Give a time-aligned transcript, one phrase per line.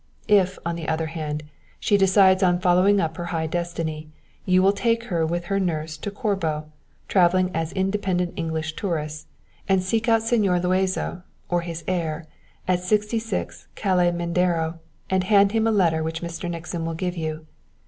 [0.27, 1.43] If, on the other hand,
[1.79, 4.09] she decides on following up her high destiny
[4.45, 6.71] you will take her with her nurse to Corbo,
[7.07, 9.27] travelling as independent English tourists,
[9.69, 12.25] and seek out Señor Luazo, or his heir,
[12.67, 16.49] at_ 66, _Calle Mendaro, and hand him a letter which Mr.
[16.49, 17.45] Nixon will give you.